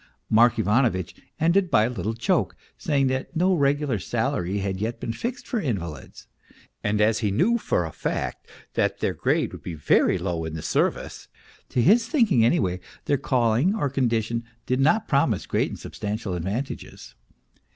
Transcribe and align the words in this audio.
Mark 0.31 0.57
Ivanovitch, 0.57 1.13
ended 1.39 1.69
by 1.69 1.83
a 1.83 1.89
little 1.91 2.13
joke, 2.15 2.55
saying 2.75 3.05
that 3.05 3.35
no 3.35 3.53
regular 3.53 3.99
salary 3.99 4.57
had 4.57 4.81
yet 4.81 4.99
been 4.99 5.13
fixed 5.13 5.45
for 5.47 5.61
invalids, 5.61 6.25
and 6.83 6.99
as 6.99 7.19
he 7.19 7.29
knew 7.29 7.59
for 7.59 7.85
a 7.85 7.91
fact 7.91 8.49
that 8.73 8.99
their 8.99 9.13
grade 9.13 9.51
would 9.51 9.61
be 9.61 9.75
very 9.75 10.17
low 10.17 10.43
in 10.43 10.55
the 10.55 10.63
service, 10.63 11.27
to 11.69 11.83
his 11.83 12.07
thinking 12.07 12.43
anyway, 12.43 12.79
their 13.05 13.17
calling 13.19 13.75
or 13.75 13.91
condition 13.91 14.43
did 14.65 14.79
not 14.79 15.07
promise 15.07 15.45
great 15.45 15.69
and 15.69 15.77
substantial 15.77 16.33
advantages. 16.33 17.13